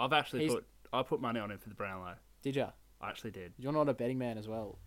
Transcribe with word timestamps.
I've 0.00 0.14
actually 0.14 0.40
He's- 0.40 0.54
put 0.54 0.66
I 0.94 1.02
put 1.02 1.20
money 1.20 1.38
on 1.38 1.50
him 1.50 1.58
for 1.58 1.68
the 1.68 1.74
Brownlow. 1.74 2.14
Did 2.40 2.56
ya? 2.56 2.70
I 3.02 3.10
actually 3.10 3.32
did. 3.32 3.52
You're 3.58 3.72
not 3.74 3.88
a 3.90 3.92
betting 3.92 4.16
man 4.16 4.38
as 4.38 4.48
well. 4.48 4.78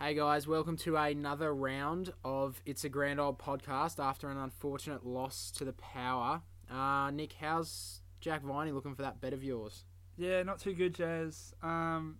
Hey 0.00 0.12
guys, 0.12 0.48
welcome 0.48 0.76
to 0.78 0.96
another 0.96 1.54
round 1.54 2.12
of 2.24 2.60
It's 2.66 2.82
a 2.82 2.88
Grand 2.88 3.20
Old 3.20 3.38
podcast 3.38 4.02
after 4.02 4.28
an 4.28 4.36
unfortunate 4.36 5.06
loss 5.06 5.52
to 5.52 5.64
the 5.64 5.72
Power. 5.72 6.42
Uh, 6.68 7.12
Nick, 7.12 7.34
how's 7.34 8.00
Jack 8.20 8.42
Viney 8.42 8.72
looking 8.72 8.96
for 8.96 9.02
that 9.02 9.20
bet 9.20 9.32
of 9.32 9.44
yours? 9.44 9.84
Yeah, 10.16 10.42
not 10.42 10.58
too 10.58 10.74
good, 10.74 10.96
Jazz. 10.96 11.54
Um, 11.62 12.18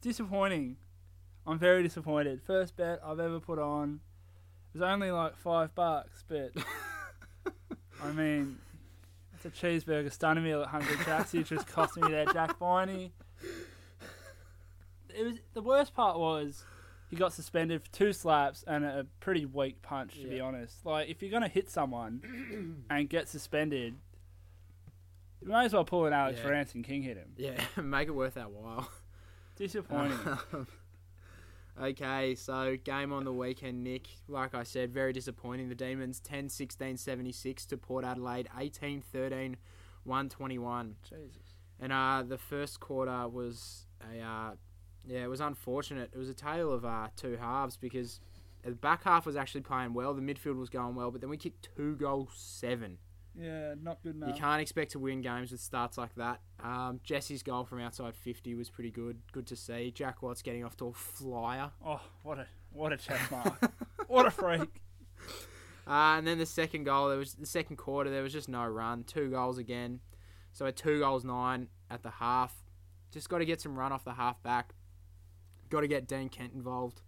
disappointing. 0.00 0.76
I'm 1.44 1.58
very 1.58 1.82
disappointed. 1.82 2.40
First 2.40 2.76
bet 2.76 3.00
I've 3.04 3.18
ever 3.18 3.40
put 3.40 3.58
on. 3.58 3.98
It 4.72 4.78
was 4.78 4.82
only 4.82 5.10
like 5.10 5.36
five 5.36 5.74
bucks, 5.74 6.22
but 6.28 6.52
I 8.02 8.12
mean, 8.12 8.58
it's 9.44 9.62
a 9.62 9.66
cheeseburger 9.66 10.12
stunning 10.12 10.44
meal 10.44 10.62
at 10.62 10.68
Hungry 10.68 10.96
Jack's. 11.04 11.34
It 11.34 11.46
just 11.46 11.66
cost 11.66 11.96
me 11.96 12.10
that 12.10 12.32
Jack 12.32 12.58
Viney. 12.58 13.12
It 15.16 15.24
was 15.24 15.34
the 15.54 15.62
worst 15.62 15.94
part 15.94 16.18
was 16.18 16.64
he 17.08 17.16
got 17.16 17.32
suspended 17.32 17.82
for 17.82 17.90
two 17.90 18.12
slaps 18.12 18.62
and 18.66 18.84
a 18.84 19.06
pretty 19.18 19.44
weak 19.44 19.82
punch. 19.82 20.20
To 20.20 20.28
be 20.28 20.36
Yeah. 20.36 20.42
honest, 20.44 20.84
like 20.86 21.08
if 21.08 21.20
you're 21.22 21.30
gonna 21.30 21.48
hit 21.48 21.68
someone 21.70 22.84
and 22.90 23.08
get 23.08 23.28
suspended, 23.28 23.96
you 25.42 25.48
may 25.48 25.64
as 25.64 25.72
well 25.72 25.84
pull 25.84 26.06
an 26.06 26.12
Alex 26.12 26.40
Yeah. 26.42 26.50
Rance 26.50 26.74
and 26.74 26.84
King 26.84 27.02
hit 27.02 27.16
him. 27.16 27.32
Yeah, 27.36 27.60
make 27.82 28.08
it 28.08 28.12
worth 28.14 28.36
our 28.36 28.48
while. 28.48 28.88
Disappointing. 29.56 30.18
Um, 30.52 30.66
okay, 31.80 32.34
so 32.34 32.76
game 32.82 33.12
on 33.12 33.24
the 33.24 33.32
weekend, 33.32 33.84
Nick. 33.84 34.08
Like 34.28 34.54
I 34.54 34.62
said, 34.62 34.92
very 34.92 35.12
disappointing. 35.12 35.68
The 35.68 35.74
Demons 35.74 36.20
10 36.20 36.48
16 36.48 36.96
76 36.96 37.66
to 37.66 37.76
Port 37.76 38.04
Adelaide 38.04 38.48
18 38.58 39.02
13 39.02 39.56
121. 40.04 40.96
Jesus. 41.02 41.36
And 41.78 41.92
uh, 41.92 42.22
the 42.26 42.38
first 42.38 42.80
quarter 42.80 43.28
was 43.28 43.86
a 44.00 44.22
uh, 44.22 44.50
yeah, 45.06 45.24
it 45.24 45.30
was 45.30 45.40
unfortunate. 45.40 46.10
It 46.12 46.18
was 46.18 46.28
a 46.28 46.34
tale 46.34 46.72
of 46.72 46.84
uh, 46.84 47.08
two 47.16 47.36
halves 47.36 47.76
because 47.76 48.20
the 48.62 48.72
back 48.72 49.04
half 49.04 49.26
was 49.26 49.36
actually 49.36 49.62
playing 49.62 49.94
well. 49.94 50.14
The 50.14 50.20
midfield 50.20 50.56
was 50.56 50.68
going 50.68 50.94
well, 50.94 51.10
but 51.10 51.20
then 51.20 51.30
we 51.30 51.36
kicked 51.36 51.68
two 51.76 51.96
goals 51.96 52.32
seven. 52.34 52.98
Yeah, 53.38 53.74
not 53.80 54.02
good 54.02 54.16
enough. 54.16 54.30
You 54.30 54.34
can't 54.34 54.60
expect 54.60 54.92
to 54.92 54.98
win 54.98 55.20
games 55.20 55.52
with 55.52 55.60
starts 55.60 55.96
like 55.96 56.14
that. 56.16 56.40
Um, 56.62 57.00
Jesse's 57.04 57.42
goal 57.42 57.64
from 57.64 57.80
outside 57.80 58.14
50 58.14 58.54
was 58.54 58.70
pretty 58.70 58.90
good. 58.90 59.18
Good 59.32 59.46
to 59.48 59.56
see. 59.56 59.90
Jack 59.92 60.22
Watts 60.22 60.42
getting 60.42 60.64
off 60.64 60.76
to 60.78 60.86
a 60.88 60.92
flyer. 60.92 61.70
Oh, 61.84 62.00
what 62.22 62.38
a 62.38 62.46
what 62.72 62.92
a 62.92 62.96
check 62.96 63.20
mark. 63.30 63.72
what 64.08 64.26
a 64.26 64.30
freak. 64.30 64.82
Uh, 65.86 66.18
and 66.18 66.26
then 66.26 66.38
the 66.38 66.46
second 66.46 66.84
goal, 66.84 67.08
there 67.08 67.18
was 67.18 67.34
the 67.34 67.46
second 67.46 67.74
quarter. 67.74 68.10
There 68.10 68.22
was 68.22 68.32
just 68.32 68.48
no 68.48 68.64
run. 68.64 69.02
Two 69.02 69.28
goals 69.30 69.58
again. 69.58 69.98
So 70.52 70.66
at 70.66 70.76
two 70.76 71.00
goals 71.00 71.24
nine 71.24 71.66
at 71.90 72.04
the 72.04 72.10
half. 72.10 72.54
Just 73.10 73.28
got 73.28 73.38
to 73.38 73.44
get 73.44 73.60
some 73.60 73.76
run 73.76 73.90
off 73.90 74.04
the 74.04 74.12
half 74.12 74.40
back. 74.40 74.74
Got 75.68 75.80
to 75.80 75.88
get 75.88 76.06
Dean 76.06 76.28
Kent 76.28 76.52
involved. 76.54 77.00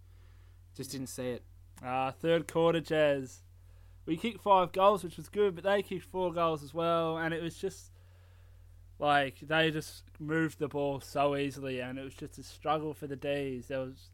Just 0.75 0.91
didn't 0.91 1.07
see 1.07 1.29
it. 1.29 1.43
Uh, 1.85 2.11
third 2.11 2.51
quarter, 2.51 2.81
Jazz. 2.81 3.43
We 4.05 4.17
kicked 4.17 4.41
five 4.41 4.71
goals, 4.71 5.03
which 5.03 5.17
was 5.17 5.29
good, 5.29 5.55
but 5.55 5.63
they 5.63 5.81
kicked 5.81 6.05
four 6.05 6.33
goals 6.33 6.63
as 6.63 6.73
well, 6.73 7.17
and 7.17 7.33
it 7.33 7.41
was 7.41 7.55
just 7.55 7.91
like 8.99 9.39
they 9.41 9.71
just 9.71 10.03
moved 10.19 10.59
the 10.59 10.67
ball 10.67 10.99
so 10.99 11.35
easily, 11.35 11.79
and 11.79 11.97
it 11.97 12.03
was 12.03 12.13
just 12.13 12.37
a 12.37 12.43
struggle 12.43 12.93
for 12.93 13.07
the 13.07 13.15
D's. 13.15 13.67
There 13.67 13.79
was 13.79 14.09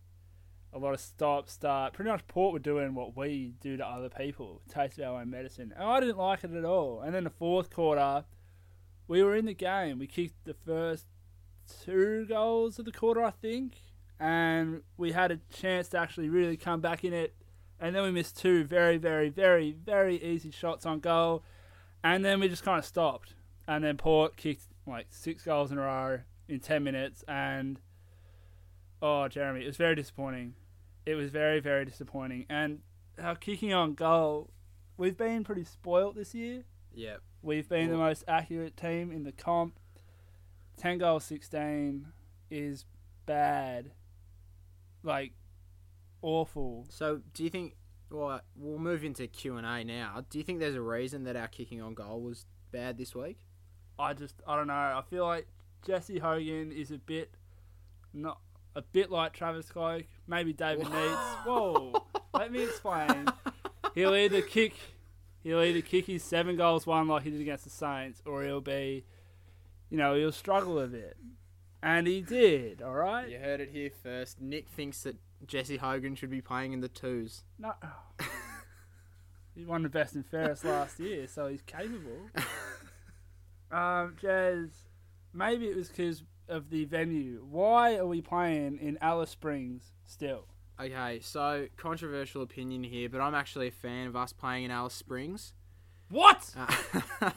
a 0.71 0.79
lot 0.79 0.93
of 0.93 0.99
stop, 0.99 1.49
start. 1.49 1.93
Pretty 1.93 2.11
much 2.11 2.27
Port 2.27 2.53
were 2.53 2.59
doing 2.59 2.93
what 2.93 3.17
we 3.17 3.55
do 3.59 3.77
to 3.77 3.85
other 3.85 4.09
people, 4.09 4.61
taste 4.69 4.99
of 4.99 5.05
our 5.05 5.21
own 5.21 5.29
medicine, 5.29 5.73
and 5.75 5.83
I 5.83 5.99
didn't 5.99 6.17
like 6.17 6.43
it 6.43 6.53
at 6.53 6.65
all. 6.65 7.01
And 7.01 7.13
then 7.13 7.23
the 7.23 7.29
fourth 7.31 7.71
quarter, 7.71 8.25
we 9.07 9.23
were 9.23 9.35
in 9.35 9.45
the 9.45 9.53
game. 9.53 9.97
We 9.99 10.07
kicked 10.07 10.45
the 10.45 10.53
first 10.53 11.05
two 11.83 12.25
goals 12.27 12.77
of 12.79 12.85
the 12.85 12.91
quarter, 12.91 13.23
I 13.23 13.31
think, 13.31 13.77
and 14.19 14.81
we 14.97 15.11
had 15.11 15.31
a 15.31 15.39
chance 15.51 15.89
to 15.89 15.99
actually 15.99 16.29
really 16.29 16.57
come 16.57 16.81
back 16.81 17.03
in 17.03 17.13
it. 17.13 17.35
And 17.80 17.95
then 17.95 18.03
we 18.03 18.11
missed 18.11 18.38
two 18.38 18.63
very, 18.63 18.97
very, 18.97 19.29
very, 19.29 19.72
very 19.72 20.22
easy 20.22 20.51
shots 20.51 20.85
on 20.85 21.00
goal. 21.00 21.44
And 22.03 22.23
then 22.23 22.40
we 22.40 22.50
just 22.50 22.63
kind 22.63 22.79
of 22.79 22.85
stopped. 22.85 23.35
And 23.67 23.84
then 23.84 23.97
Port 23.97 24.35
kicked 24.35 24.63
like 24.85 25.07
six 25.09 25.44
goals 25.44 25.72
in 25.72 25.78
a 25.78 25.81
row 25.81 26.19
in 26.47 26.59
10 26.59 26.84
minutes. 26.84 27.23
And, 27.28 27.79
oh, 29.01 29.28
Jeremy, 29.28 29.63
it 29.63 29.67
was 29.67 29.78
very 29.78 29.95
disappointing. 29.95 30.56
It 31.06 31.16
was 31.16 31.29
very, 31.29 31.59
very 31.59 31.85
disappointing. 31.85 32.45
And 32.50 32.79
our 33.22 33.35
kicking 33.35 33.73
on 33.73 33.94
goal, 33.94 34.50
we've 34.97 35.17
been 35.17 35.44
pretty 35.44 35.63
spoilt 35.63 36.16
this 36.16 36.35
year. 36.35 36.63
Yeah. 36.94 37.17
We've 37.41 37.69
been 37.69 37.90
the 37.90 37.97
most 37.97 38.25
accurate 38.28 38.75
team 38.75 39.11
in 39.11 39.23
the 39.23 39.31
comp. 39.31 39.79
10 40.78 40.97
goals, 40.97 41.23
16 41.25 42.07
is 42.50 42.85
bad. 43.25 43.91
Like, 45.03 45.34
awful. 46.22 46.85
So 46.90 47.22
do 47.34 47.44
you 47.44 47.50
think? 47.50 47.75
Well, 48.12 48.41
we'll 48.56 48.80
move 48.80 49.03
into 49.03 49.28
Q 49.28 49.57
and 49.57 49.68
A 49.68 49.84
now. 49.84 50.24
Do 50.30 50.40
you 50.40 50.44
think 50.44 50.59
there's 50.59 50.75
a 50.75 50.81
reason 50.81 51.25
that 51.25 51.35
our 51.35 51.47
kicking 51.47 51.81
on 51.81 51.94
goal 51.94 52.22
was 52.22 52.46
bad 52.72 52.97
this 52.97 53.13
week? 53.13 53.38
I 54.00 54.13
just, 54.13 54.41
I 54.47 54.56
don't 54.56 54.68
know. 54.68 54.74
I 54.74 55.03
feel 55.09 55.25
like 55.25 55.47
Jesse 55.85 56.19
Hogan 56.19 56.72
is 56.72 56.90
a 56.90 56.97
bit, 56.97 57.35
not 58.13 58.40
a 58.75 58.81
bit 58.81 59.12
like 59.12 59.34
Travis 59.34 59.69
Cloke, 59.69 60.06
maybe 60.28 60.53
David 60.53 60.88
Neitz. 60.91 61.46
Whoa, 61.46 62.06
let 62.34 62.52
me 62.52 62.63
explain. 62.63 63.28
He'll 63.94 64.16
either 64.16 64.41
kick, 64.41 64.74
he'll 65.44 65.62
either 65.62 65.81
kick 65.81 66.06
his 66.06 66.24
seven 66.24 66.56
goals 66.56 66.88
one 66.88 67.08
like 67.08 67.24
he 67.24 67.31
did 67.31 67.41
against 67.41 67.66
the 67.66 67.69
Saints, 67.69 68.22
or 68.25 68.44
he'll 68.44 68.62
be, 68.62 69.06
you 69.90 69.97
know, 69.97 70.16
he'll 70.16 70.31
struggle 70.31 70.79
a 70.79 70.88
bit, 70.88 71.18
and 71.84 72.08
he 72.08 72.22
did. 72.22 72.81
All 72.81 72.94
right. 72.94 73.28
You 73.29 73.40
heard 73.40 73.59
it 73.59 73.69
here 73.72 73.91
first. 74.02 74.40
Nick 74.40 74.69
thinks 74.69 75.03
that 75.03 75.18
Jesse 75.45 75.77
Hogan 75.77 76.16
should 76.16 76.29
be 76.29 76.41
playing 76.41 76.73
in 76.73 76.81
the 76.81 76.89
twos. 76.89 77.44
No. 77.57 77.73
he 79.55 79.66
won 79.66 79.83
the 79.83 79.89
best 79.89 80.16
and 80.16 80.25
fairest 80.25 80.66
last 80.66 81.00
year, 81.00 81.27
so 81.27 81.47
he's 81.47 81.61
capable. 81.61 82.29
Um, 83.72 84.16
Jazz, 84.19 84.69
maybe 85.33 85.67
it 85.67 85.75
was 85.75 85.89
because 85.89 86.23
of 86.47 86.69
the 86.69 86.85
venue. 86.85 87.45
Why 87.49 87.97
are 87.97 88.07
we 88.07 88.22
playing 88.22 88.79
in 88.79 88.97
Alice 89.01 89.29
Springs 89.29 89.94
still? 90.05 90.45
Okay, 90.81 91.19
so 91.22 91.67
controversial 91.78 92.41
opinion 92.41 92.83
here, 92.83 93.09
but 93.09 93.22
I'm 93.22 93.35
actually 93.35 93.67
a 93.67 93.72
fan 93.72 94.07
of 94.07 94.16
us 94.16 94.33
playing 94.33 94.66
in 94.66 94.72
Alice 94.72 94.94
Springs. 94.94 95.53
What? 96.09 96.55
Uh, 96.57 97.31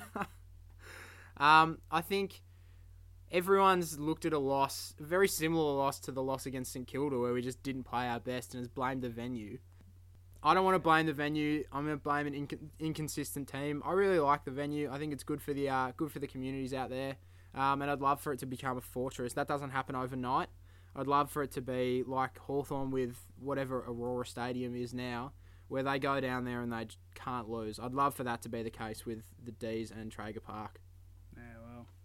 um, 1.36 1.78
I 1.90 2.00
think 2.00 2.40
everyone's 3.32 3.98
looked 3.98 4.26
at 4.26 4.32
a 4.32 4.38
loss, 4.38 4.94
a 5.00 5.04
very 5.04 5.26
similar 5.26 5.74
loss 5.74 5.98
to 6.00 6.12
the 6.12 6.22
loss 6.22 6.46
against 6.46 6.72
St 6.72 6.86
Kilda, 6.86 7.18
where 7.18 7.32
we 7.32 7.42
just 7.42 7.62
didn't 7.62 7.84
play 7.84 8.06
our 8.06 8.20
best 8.20 8.54
and 8.54 8.60
has 8.60 8.68
blamed 8.68 9.02
the 9.02 9.08
venue. 9.08 9.58
I 10.44 10.54
don't 10.54 10.64
want 10.64 10.74
to 10.74 10.80
blame 10.80 11.06
the 11.06 11.12
venue. 11.12 11.64
I'm 11.72 11.84
going 11.84 11.96
to 11.96 12.02
blame 12.02 12.26
an 12.26 12.34
inc- 12.34 12.58
inconsistent 12.78 13.48
team. 13.48 13.82
I 13.86 13.92
really 13.92 14.18
like 14.18 14.44
the 14.44 14.50
venue. 14.50 14.90
I 14.92 14.98
think 14.98 15.12
it's 15.12 15.22
good 15.22 15.40
for 15.40 15.54
the 15.54 15.68
uh, 15.68 15.92
good 15.96 16.12
for 16.12 16.18
the 16.18 16.26
communities 16.26 16.74
out 16.74 16.90
there, 16.90 17.16
um, 17.54 17.80
and 17.80 17.90
I'd 17.90 18.00
love 18.00 18.20
for 18.20 18.32
it 18.32 18.38
to 18.40 18.46
become 18.46 18.76
a 18.76 18.80
fortress. 18.80 19.32
That 19.32 19.48
doesn't 19.48 19.70
happen 19.70 19.96
overnight. 19.96 20.48
I'd 20.94 21.06
love 21.06 21.30
for 21.30 21.42
it 21.42 21.52
to 21.52 21.62
be 21.62 22.04
like 22.06 22.38
Hawthorn 22.38 22.90
with 22.90 23.16
whatever 23.40 23.78
Aurora 23.78 24.26
Stadium 24.26 24.76
is 24.76 24.92
now, 24.92 25.32
where 25.68 25.82
they 25.82 25.98
go 25.98 26.20
down 26.20 26.44
there 26.44 26.60
and 26.60 26.70
they 26.70 26.88
can't 27.14 27.48
lose. 27.48 27.78
I'd 27.78 27.94
love 27.94 28.14
for 28.14 28.24
that 28.24 28.42
to 28.42 28.50
be 28.50 28.62
the 28.62 28.70
case 28.70 29.06
with 29.06 29.22
the 29.42 29.52
D's 29.52 29.90
and 29.90 30.12
Traeger 30.12 30.40
Park. 30.40 30.81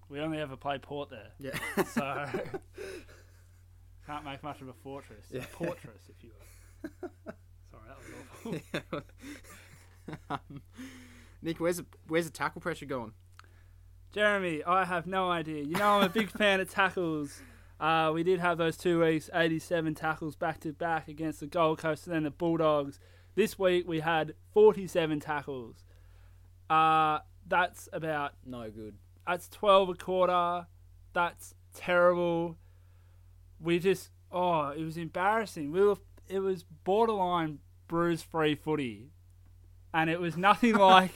Yeah, 0.10 0.14
well, 0.14 0.20
we 0.20 0.26
only 0.26 0.40
ever 0.40 0.56
play 0.56 0.78
Port 0.78 1.10
there, 1.10 1.32
Yeah. 1.40 1.84
so 1.94 2.02
can't 4.06 4.26
make 4.26 4.44
much 4.44 4.62
of 4.62 4.68
a 4.68 4.74
fortress. 4.74 5.26
Yeah. 5.32 5.42
A 5.42 5.44
fortress, 5.44 6.10
if 6.10 6.24
you 6.24 6.32
will. 6.32 7.10
Sorry, 7.72 7.84
that 7.88 7.98
was 8.46 8.62
awful. 8.92 9.02
um, 10.30 10.62
Nick, 11.42 11.60
where's 11.60 11.78
the, 11.78 11.86
where's 12.08 12.26
the 12.26 12.32
tackle 12.32 12.62
pressure 12.62 12.86
going? 12.86 13.14
Jeremy, 14.14 14.64
I 14.64 14.86
have 14.86 15.06
no 15.06 15.30
idea. 15.30 15.64
You 15.64 15.76
know, 15.76 15.98
I'm 16.00 16.04
a 16.04 16.10
big 16.10 16.32
fan 16.32 16.60
of 16.60 16.70
tackles. 16.70 17.42
Uh, 17.80 18.12
we 18.14 18.24
did 18.24 18.40
have 18.40 18.58
those 18.58 18.78
two 18.78 19.02
weeks, 19.04 19.30
87 19.34 19.94
tackles 19.94 20.36
back 20.36 20.60
to 20.62 20.74
back 20.74 21.08
against 21.08 21.42
the 21.42 21.46
Gold 21.48 21.78
Coast 21.78 22.08
and 22.08 22.16
then 22.16 22.24
the 22.24 22.32
Bulldogs. 22.32 23.00
This 23.36 23.60
week 23.60 23.88
we 23.88 24.00
had 24.00 24.34
47 24.54 25.20
tackles. 25.20 25.84
Uh, 26.70 27.20
that's 27.48 27.88
about 27.94 28.34
No 28.46 28.70
good. 28.72 28.96
That's 29.28 29.50
12 29.50 29.90
a 29.90 29.94
quarter. 29.96 30.68
That's 31.14 31.54
terrible. 31.76 32.58
We 33.60 33.80
just 33.80 34.10
oh, 34.32 34.70
it 34.70 34.84
was 34.84 34.98
embarrassing. 34.98 35.72
We 35.72 35.82
were 35.82 35.98
it 36.28 36.40
was 36.40 36.64
borderline 36.64 37.60
bruise 37.88 38.22
free 38.22 38.56
footy. 38.56 39.12
And 39.94 40.10
it 40.10 40.20
was 40.20 40.38
nothing 40.38 40.76
like 40.78 41.12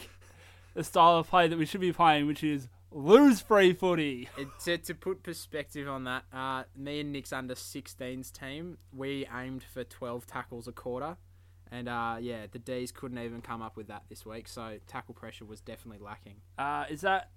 the 0.73 0.83
style 0.83 1.17
of 1.17 1.29
play 1.29 1.47
that 1.47 1.57
we 1.57 1.65
should 1.65 1.81
be 1.81 1.93
playing, 1.93 2.27
which 2.27 2.43
is 2.43 2.67
lose 2.91 3.41
free 3.41 3.73
footy. 3.73 4.29
It, 4.37 4.47
to, 4.65 4.77
to 4.77 4.95
put 4.95 5.23
perspective 5.23 5.87
on 5.87 6.05
that, 6.05 6.23
uh, 6.33 6.63
me 6.75 7.01
and 7.01 7.11
Nick's 7.11 7.33
under 7.33 7.55
16s 7.55 8.31
team, 8.31 8.77
we 8.93 9.27
aimed 9.33 9.63
for 9.63 9.83
12 9.83 10.25
tackles 10.27 10.67
a 10.67 10.71
quarter. 10.71 11.17
And 11.71 11.87
uh, 11.87 12.17
yeah, 12.19 12.47
the 12.51 12.59
D's 12.59 12.91
couldn't 12.91 13.19
even 13.19 13.41
come 13.41 13.61
up 13.61 13.77
with 13.77 13.87
that 13.87 14.03
this 14.09 14.25
week. 14.25 14.47
So 14.47 14.77
tackle 14.87 15.13
pressure 15.13 15.45
was 15.45 15.61
definitely 15.61 16.03
lacking. 16.03 16.35
Uh, 16.57 16.85
is 16.89 17.01
that 17.01 17.29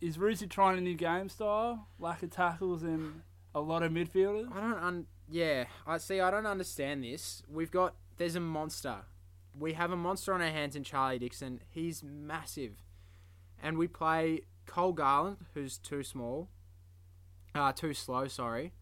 is 0.00 0.18
Roosy 0.18 0.46
trying 0.46 0.78
a 0.78 0.80
new 0.80 0.94
game 0.94 1.28
style? 1.28 1.88
Lack 1.98 2.22
of 2.22 2.30
tackles 2.30 2.82
and 2.82 3.22
a 3.54 3.60
lot 3.60 3.82
of 3.82 3.92
midfielders. 3.92 4.50
I 4.52 4.60
don't 4.60 4.82
un- 4.82 5.06
yeah, 5.28 5.64
I 5.86 5.98
see 5.98 6.20
I 6.20 6.30
don't 6.30 6.46
understand 6.46 7.04
this. 7.04 7.42
We've 7.48 7.70
got 7.70 7.94
there's 8.16 8.36
a 8.36 8.40
monster. 8.40 8.96
We 9.58 9.72
have 9.74 9.90
a 9.90 9.96
monster 9.96 10.32
on 10.32 10.40
our 10.40 10.48
hands 10.48 10.76
in 10.76 10.84
Charlie 10.84 11.18
Dixon. 11.18 11.60
He's 11.68 12.02
massive. 12.02 12.82
And 13.62 13.76
we 13.76 13.88
play 13.88 14.42
Cole 14.66 14.92
Garland, 14.92 15.38
who's 15.54 15.78
too 15.78 16.02
small. 16.02 16.48
Uh 17.54 17.72
too 17.72 17.94
slow, 17.94 18.28
sorry. 18.28 18.72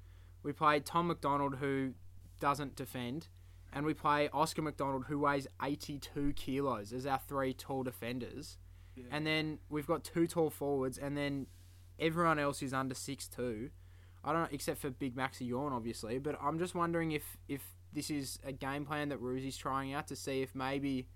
We 0.43 0.53
play 0.53 0.81
Tom 0.81 1.09
McDonald 1.09 1.57
who 1.57 1.95
doesn't 2.41 2.77
defend. 2.77 3.29
And 3.73 3.85
we 3.85 3.93
play 3.93 4.29
Oscar 4.33 4.63
McDonald 4.63 5.07
who 5.09 5.19
weighs 5.19 5.47
eighty 5.63 5.99
two 5.99 6.33
kilos 6.35 6.93
as 6.93 7.07
our 7.07 7.19
three 7.19 7.53
tall 7.53 7.83
defenders. 7.83 8.57
Yeah. 8.99 9.17
And 9.17 9.27
then 9.27 9.59
we've 9.69 9.87
got 9.87 10.05
two 10.05 10.27
tall 10.27 10.51
forwards 10.51 10.99
and 10.99 11.17
then 11.17 11.47
everyone 11.99 12.39
else 12.39 12.63
is 12.63 12.73
under 12.73 12.95
six 12.95 13.29
two. 13.29 13.71
I 14.25 14.33
don't 14.33 14.43
know, 14.43 14.49
except 14.51 14.81
for 14.81 14.91
Big 14.91 15.17
Maxi 15.17 15.51
Gawn, 15.51 15.73
obviously. 15.73 16.19
But 16.19 16.39
I'm 16.43 16.59
just 16.59 16.75
wondering 16.75 17.13
if 17.13 17.39
if 17.49 17.63
this 17.93 18.11
is 18.11 18.39
a 18.45 18.53
game 18.53 18.85
plan 18.85 19.09
that 19.09 19.21
Roosy's 19.21 19.57
trying 19.57 19.95
out 19.95 20.09
to 20.09 20.17
see 20.17 20.43
if 20.43 20.55
maybe 20.55 21.07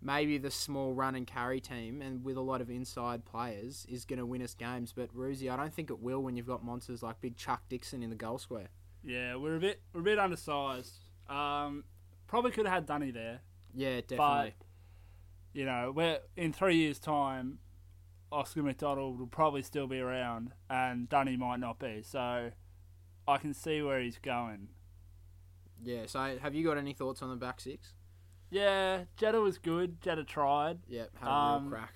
maybe 0.00 0.36
the 0.36 0.50
small 0.50 0.92
run 0.92 1.14
and 1.14 1.26
carry 1.26 1.60
team 1.60 2.02
and 2.02 2.22
with 2.22 2.36
a 2.36 2.40
lot 2.40 2.60
of 2.60 2.68
inside 2.68 3.24
players 3.24 3.86
is 3.88 4.04
going 4.04 4.18
to 4.18 4.26
win 4.26 4.42
us 4.42 4.54
games. 4.54 4.92
But 4.94 5.14
Ruzi, 5.16 5.50
I 5.50 5.56
don't 5.56 5.72
think 5.72 5.90
it 5.90 6.00
will 6.00 6.22
when 6.22 6.36
you've 6.36 6.46
got 6.46 6.62
monsters 6.62 7.02
like 7.02 7.20
Big 7.20 7.36
Chuck 7.36 7.62
Dixon 7.68 8.02
in 8.02 8.10
the 8.10 8.16
goal 8.16 8.38
square. 8.38 8.68
Yeah, 9.02 9.36
we're 9.36 9.56
a 9.56 9.60
bit 9.60 9.80
we're 9.92 10.00
a 10.00 10.04
bit 10.04 10.18
undersized. 10.18 10.92
Um, 11.28 11.84
probably 12.26 12.50
could 12.50 12.66
have 12.66 12.74
had 12.74 12.86
Dunny 12.86 13.10
there, 13.10 13.40
Yeah, 13.74 14.00
definitely. 14.02 14.54
You 15.54 15.64
know. 15.64 15.92
We're 15.94 16.18
in 16.36 16.52
three 16.52 16.76
years' 16.76 16.98
time. 16.98 17.58
Oscar 18.32 18.62
McDonald 18.64 19.18
will 19.20 19.28
probably 19.28 19.62
still 19.62 19.86
be 19.86 20.00
around, 20.00 20.52
and 20.68 21.08
Dunny 21.08 21.36
might 21.36 21.60
not 21.60 21.78
be. 21.78 22.02
So, 22.02 22.50
I 23.28 23.36
can 23.38 23.54
see 23.54 23.80
where 23.80 24.00
he's 24.00 24.18
going. 24.18 24.68
yeah. 25.82 26.06
So 26.06 26.36
have 26.42 26.54
you 26.54 26.64
got 26.64 26.76
any 26.76 26.92
thoughts 26.94 27.22
on 27.22 27.30
the 27.30 27.36
back 27.36 27.60
six? 27.60 27.92
Yeah, 28.50 29.04
Jetta 29.16 29.40
was 29.40 29.58
good. 29.58 30.00
Jetta 30.00 30.24
tried. 30.24 30.78
Yep, 30.88 31.10
had 31.20 31.28
a 31.28 31.30
Um, 31.32 31.62
real 31.64 31.70
crack. 31.78 31.94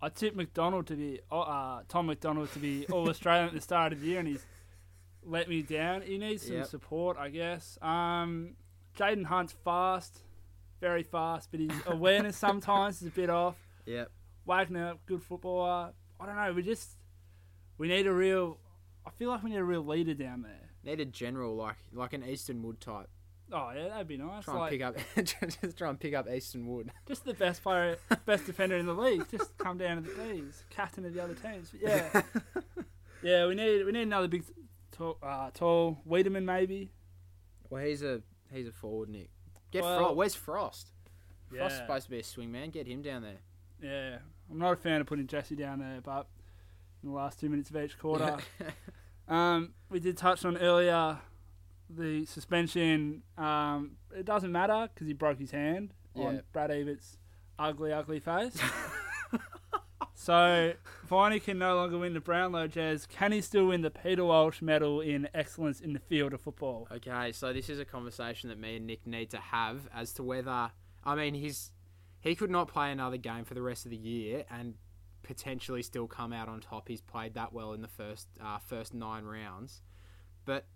I 0.00 0.08
tipped 0.10 0.36
McDonald 0.36 0.86
to 0.88 0.94
be 0.96 1.20
uh, 1.30 1.82
Tom 1.88 2.06
McDonald 2.06 2.52
to 2.52 2.58
be 2.58 2.86
All 2.88 3.08
Australian 3.08 3.48
at 3.48 3.54
the 3.54 3.60
start 3.60 3.92
of 3.92 4.00
the 4.00 4.06
year, 4.08 4.18
and 4.20 4.28
he's 4.28 4.44
let 5.24 5.48
me 5.48 5.62
down. 5.62 6.02
He 6.02 6.18
needs 6.18 6.46
some 6.46 6.56
Yep. 6.56 6.66
support, 6.66 7.16
I 7.16 7.28
guess. 7.30 7.78
Um, 7.82 8.54
Jayden 8.96 9.26
Hunt's 9.26 9.52
fast, 9.64 10.22
very 10.80 11.02
fast, 11.02 11.50
but 11.50 11.60
his 11.60 11.70
awareness 11.86 12.36
sometimes 12.36 13.00
is 13.02 13.08
a 13.08 13.10
bit 13.10 13.30
off. 13.30 13.56
Yep. 13.86 14.10
Wagner, 14.46 14.94
good 15.06 15.22
footballer. 15.22 15.92
I 16.20 16.26
don't 16.26 16.36
know. 16.36 16.52
We 16.52 16.62
just 16.62 16.96
we 17.78 17.88
need 17.88 18.06
a 18.06 18.12
real. 18.12 18.58
I 19.06 19.10
feel 19.10 19.30
like 19.30 19.42
we 19.42 19.50
need 19.50 19.56
a 19.56 19.64
real 19.64 19.84
leader 19.84 20.14
down 20.14 20.42
there. 20.42 20.70
Need 20.84 21.00
a 21.00 21.04
general 21.04 21.56
like 21.56 21.76
like 21.92 22.12
an 22.12 22.24
Easton 22.24 22.62
Wood 22.62 22.80
type. 22.80 23.08
Oh 23.50 23.70
yeah, 23.74 23.88
that'd 23.88 24.06
be 24.08 24.18
nice. 24.18 24.44
Try 24.44 24.54
Like, 24.54 24.72
and 24.72 24.94
pick 24.94 25.26
up, 25.26 25.36
just 25.62 25.78
try 25.78 25.88
and 25.88 25.98
pick 25.98 26.14
up 26.14 26.28
Easton 26.28 26.66
Wood. 26.66 26.90
just 27.06 27.24
the 27.24 27.32
best 27.34 27.62
player, 27.62 27.96
best 28.26 28.44
defender 28.46 28.76
in 28.76 28.84
the 28.86 28.92
league. 28.94 29.24
Just 29.30 29.56
come 29.56 29.78
down 29.78 30.02
to 30.02 30.02
the 30.02 30.22
D's, 30.22 30.64
captain 30.70 31.04
of 31.06 31.14
the 31.14 31.22
other 31.22 31.34
teams. 31.34 31.70
But 31.70 31.80
yeah. 31.80 32.22
Yeah, 33.22 33.46
we 33.46 33.54
need 33.56 33.84
we 33.84 33.90
need 33.92 34.02
another 34.02 34.28
big, 34.28 34.44
tall, 34.92 35.18
uh, 35.22 35.50
tall 35.52 35.98
Weideman 36.08 36.44
maybe. 36.44 36.92
well, 37.68 37.84
he's 37.84 38.02
a 38.02 38.22
he's 38.52 38.68
a 38.68 38.72
forward, 38.72 39.08
Nick. 39.08 39.30
Get 39.70 39.82
Well- 39.82 39.98
Frost. 39.98 40.16
Where's 40.16 40.34
Frost? 40.34 40.92
Yeah, 41.52 41.58
Frost's 41.60 41.78
supposed 41.78 42.04
to 42.06 42.10
be 42.10 42.18
a 42.20 42.24
swing 42.24 42.52
man. 42.52 42.70
Get 42.70 42.86
him 42.86 43.02
down 43.02 43.22
there. 43.22 43.38
yeah. 43.82 44.18
I'm 44.50 44.58
not 44.58 44.72
a 44.72 44.76
fan 44.76 45.00
of 45.02 45.06
putting 45.06 45.26
Jesse 45.26 45.54
down 45.56 45.78
there, 45.80 46.00
but 46.02 46.26
in 47.02 47.10
the 47.10 47.14
last 47.14 47.38
two 47.38 47.48
minutes 47.50 47.68
of 47.70 47.76
each 47.76 47.98
quarter, 47.98 48.38
um, 49.28 49.74
we 49.90 50.00
did 50.00 50.16
touch 50.16 50.44
on 50.44 50.56
earlier 50.56 51.18
the 51.90 52.24
suspension. 52.26 53.22
Um, 53.36 53.92
it 54.14 54.24
doesn't 54.24 54.50
matter 54.52 54.88
because 54.92 55.06
he 55.06 55.12
broke 55.12 55.38
his 55.38 55.50
hand 55.50 55.92
Yeah. 56.14 56.24
on 56.24 56.42
Brad 56.52 56.70
Ebert's 56.70 57.18
ugly, 57.58 57.92
ugly 57.92 58.20
face. 58.20 58.58
so 60.20 60.72
Viney 61.06 61.38
can 61.38 61.60
no 61.60 61.76
longer 61.76 61.96
win 61.96 62.12
the 62.12 62.20
Brownlow 62.20 62.66
Jazz. 62.66 63.06
Can 63.06 63.30
he 63.30 63.40
still 63.40 63.68
win 63.68 63.82
the 63.82 63.90
Peter 63.90 64.24
Walsh 64.24 64.60
Medal 64.60 65.00
in 65.00 65.28
excellence 65.32 65.80
in 65.80 65.92
the 65.92 66.00
field 66.00 66.32
of 66.32 66.40
football? 66.40 66.88
okay, 66.90 67.30
so 67.30 67.52
this 67.52 67.70
is 67.70 67.78
a 67.78 67.84
conversation 67.84 68.48
that 68.48 68.58
me 68.58 68.78
and 68.78 68.86
Nick 68.88 69.06
need 69.06 69.30
to 69.30 69.36
have 69.36 69.88
as 69.94 70.12
to 70.14 70.24
whether 70.24 70.72
I 71.04 71.14
mean 71.14 71.34
he's 71.34 71.70
he 72.20 72.34
could 72.34 72.50
not 72.50 72.66
play 72.66 72.90
another 72.90 73.16
game 73.16 73.44
for 73.44 73.54
the 73.54 73.62
rest 73.62 73.84
of 73.84 73.92
the 73.92 73.96
year 73.96 74.44
and 74.50 74.74
potentially 75.22 75.84
still 75.84 76.08
come 76.08 76.32
out 76.32 76.48
on 76.48 76.58
top. 76.58 76.88
He's 76.88 77.00
played 77.00 77.34
that 77.34 77.52
well 77.52 77.72
in 77.72 77.80
the 77.80 77.86
first 77.86 78.26
uh, 78.42 78.58
first 78.58 78.92
nine 78.92 79.24
rounds, 79.24 79.82
but. 80.44 80.66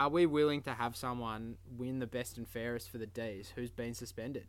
Are 0.00 0.08
we 0.08 0.26
willing 0.26 0.62
to 0.62 0.74
have 0.74 0.94
someone 0.94 1.56
win 1.76 1.98
the 1.98 2.06
best 2.06 2.38
and 2.38 2.46
fairest 2.46 2.88
for 2.88 2.98
the 2.98 3.06
D's 3.08 3.54
who's 3.56 3.72
been 3.72 3.94
suspended? 3.94 4.46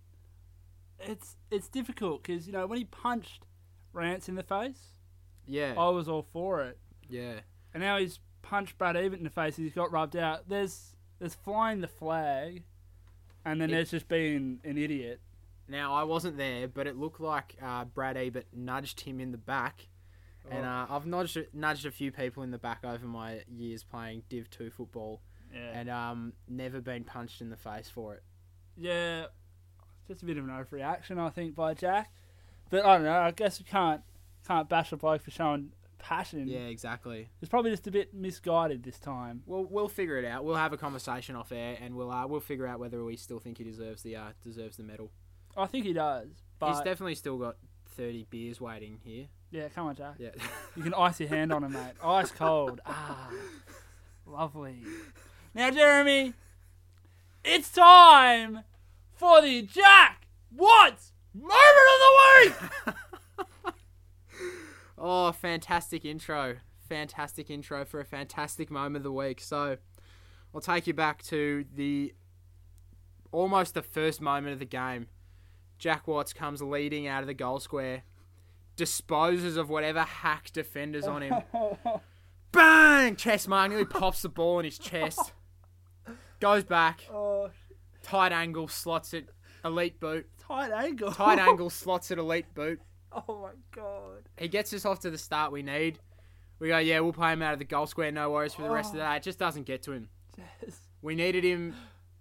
it's 0.99 1.37
it's 1.49 1.67
difficult 1.67 2.23
because 2.23 2.45
you 2.45 2.53
know 2.53 2.67
when 2.67 2.77
he 2.77 2.85
punched 2.85 3.45
Rance 3.93 4.29
in 4.29 4.35
the 4.35 4.43
face, 4.43 4.99
Yeah, 5.45 5.73
I 5.77 5.89
was 5.89 6.07
all 6.07 6.23
for 6.23 6.61
it, 6.63 6.77
yeah, 7.07 7.39
and 7.73 7.81
now 7.81 7.97
he's 7.97 8.19
punched 8.41 8.77
Brad 8.77 8.95
Ebert 8.95 9.17
in 9.19 9.23
the 9.23 9.29
face. 9.29 9.55
He's 9.55 9.73
got 9.73 9.91
rubbed 9.91 10.15
out. 10.15 10.47
There's 10.49 10.95
there's 11.19 11.35
flying 11.35 11.81
the 11.81 11.87
flag, 11.87 12.63
and 13.45 13.59
then 13.61 13.69
It- 13.69 13.73
there's 13.73 13.91
just 13.91 14.07
being 14.07 14.59
an 14.63 14.77
idiot. 14.77 15.21
Now 15.67 15.93
I 15.93 16.03
wasn't 16.03 16.37
there, 16.37 16.67
but 16.67 16.87
it 16.87 16.95
looked 16.97 17.19
like 17.19 17.55
uh, 17.61 17.85
Brad 17.85 18.17
Ebert 18.17 18.47
nudged 18.53 19.01
him 19.01 19.19
in 19.19 19.31
the 19.31 19.37
back, 19.37 19.87
and 20.49 20.65
Oh. 20.65 20.69
uh, 20.69 20.87
I've 20.89 21.05
nudged 21.05 21.37
nudged 21.53 21.85
a 21.85 21.91
few 21.91 22.11
people 22.11 22.41
in 22.43 22.51
the 22.51 22.57
back 22.57 22.83
over 22.83 23.05
my 23.05 23.43
years 23.47 23.83
playing 23.83 24.23
Div 24.29 24.49
Two 24.49 24.69
football, 24.71 25.21
Yeah, 25.53 25.71
and 25.79 25.89
um, 25.89 26.33
never 26.47 26.79
been 26.81 27.03
punched 27.03 27.41
in 27.41 27.49
the 27.49 27.57
face 27.57 27.89
for 27.89 28.15
it. 28.15 28.23
yeah, 28.77 29.25
just 30.07 30.23
a 30.23 30.25
bit 30.25 30.37
of 30.37 30.45
an 30.45 30.49
overreaction, 30.51 31.19
I 31.19 31.29
think, 31.29 31.53
by 31.53 31.73
Jack. 31.75 32.11
But 32.69 32.85
I 32.85 32.95
don't 32.95 33.03
know. 33.05 33.19
I 33.19 33.31
guess 33.31 33.59
we 33.59 33.65
can't 33.65 34.01
can't 34.47 34.69
bash 34.69 34.91
a 34.91 34.97
bloke 34.97 35.21
for 35.21 35.31
showing 35.31 35.71
passion. 35.99 36.47
Yeah, 36.47 36.59
exactly. 36.59 37.29
it's 37.41 37.49
probably 37.49 37.71
just 37.71 37.85
a 37.87 37.91
bit 37.91 38.13
misguided 38.13 38.83
this 38.83 38.99
time. 38.99 39.43
We'll 39.45 39.65
we'll 39.65 39.89
figure 39.89 40.17
it 40.17 40.25
out. 40.25 40.43
We'll 40.45 40.55
have 40.55 40.73
a 40.73 40.77
conversation 40.77 41.35
off 41.35 41.51
air, 41.51 41.77
and 41.81 41.95
we'll 41.95 42.11
uh, 42.11 42.25
we'll 42.27 42.39
figure 42.39 42.65
out 42.67 42.79
whether 42.79 43.03
we 43.03 43.15
still 43.17 43.39
think 43.39 43.57
he 43.57 43.63
deserves 43.63 44.01
the 44.03 44.15
uh, 44.15 44.29
deserves 44.43 44.77
the 44.77 44.83
medal. 44.83 45.11
I 45.57 45.65
think 45.65 45.85
he 45.85 45.93
does, 45.93 46.29
but 46.59 46.69
He's 46.69 46.77
definitely 46.81 47.15
still 47.15 47.37
got 47.37 47.57
thirty 47.95 48.25
beers 48.29 48.61
waiting 48.61 48.99
here. 49.03 49.25
yeah, 49.51 49.67
come 49.69 49.87
on, 49.87 49.95
Jack. 49.95 50.15
Yeah. 50.19 50.29
You 50.75 50.83
can 50.83 50.93
ice 50.93 51.19
your 51.19 51.29
hand 51.29 51.51
on 51.51 51.63
him, 51.63 51.73
mate. 51.73 51.93
Ice 52.03 52.31
cold. 52.31 52.79
Ah, 52.85 53.29
lovely. 54.25 54.77
Now, 55.53 55.71
Jeremy, 55.71 56.33
it's 57.43 57.71
time 57.71 58.63
for 59.13 59.41
the 59.41 59.63
Jack 59.63 60.27
Watts 60.55 61.11
Moment 61.33 61.53
of 61.53 61.99
the 61.99 62.13
Week. 62.85 62.95
Oh, 65.01 65.31
fantastic 65.31 66.03
intro. 66.03 66.57
Fantastic 66.89 67.49
intro 67.49 67.85
for 67.85 68.01
a 68.01 68.05
fantastic 68.05 68.69
moment 68.69 68.97
of 68.97 69.03
the 69.03 69.11
week. 69.13 69.39
So, 69.39 69.77
I'll 70.53 70.61
take 70.61 70.87
you 70.87 70.93
back 70.93 71.23
to 71.23 71.65
the 71.73 72.13
almost 73.31 73.73
the 73.75 73.81
first 73.81 74.19
moment 74.19 74.53
of 74.53 74.59
the 74.59 74.65
game. 74.65 75.07
Jack 75.77 76.07
Watts 76.07 76.33
comes 76.33 76.61
leading 76.61 77.07
out 77.07 77.21
of 77.21 77.27
the 77.27 77.33
goal 77.33 77.59
square, 77.59 78.03
disposes 78.75 79.55
of 79.55 79.69
whatever 79.69 80.01
hack 80.01 80.51
defenders 80.51 81.05
on 81.07 81.21
him. 81.21 81.35
Bang! 82.51 83.15
Chest 83.15 83.47
mark, 83.47 83.69
nearly 83.69 83.85
pops 83.85 84.21
the 84.21 84.29
ball 84.29 84.59
in 84.59 84.65
his 84.65 84.77
chest. 84.77 85.31
Goes 86.41 86.63
back, 86.63 87.05
oh, 87.11 87.51
tight 88.01 88.31
angle, 88.31 88.67
slots 88.67 89.13
it, 89.13 89.29
elite 89.63 89.99
boot. 89.99 90.27
Tight 90.49 90.71
angle. 90.71 91.11
Tight 91.11 91.39
angle, 91.47 91.69
slots 91.69 92.11
it, 92.11 92.17
elite 92.17 92.53
boot. 92.53 92.81
Oh 93.11 93.41
my 93.41 93.51
god. 93.71 94.29
He 94.37 94.47
gets 94.47 94.73
us 94.73 94.85
off 94.85 94.99
to 95.01 95.09
the 95.09 95.17
start 95.17 95.51
we 95.51 95.63
need. 95.63 95.99
We 96.59 96.67
go, 96.67 96.77
yeah, 96.77 96.99
we'll 96.99 97.13
play 97.13 97.31
him 97.31 97.41
out 97.41 97.53
of 97.53 97.59
the 97.59 97.65
goal 97.65 97.87
square, 97.87 98.11
no 98.11 98.29
worries 98.31 98.53
for 98.53 98.63
the 98.63 98.69
rest 98.69 98.89
of 98.89 98.95
oh. 98.95 99.03
the 99.03 99.05
day. 99.09 99.15
It 99.15 99.23
just 99.23 99.39
doesn't 99.39 99.63
get 99.63 99.81
to 99.83 99.93
him. 99.93 100.09
Yes. 100.37 100.77
We 101.01 101.15
needed 101.15 101.43
him. 101.43 101.73